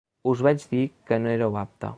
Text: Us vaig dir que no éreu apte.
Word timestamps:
Us 0.31 0.39
vaig 0.47 0.65
dir 0.73 0.81
que 1.11 1.21
no 1.27 1.33
éreu 1.37 1.63
apte. 1.67 1.89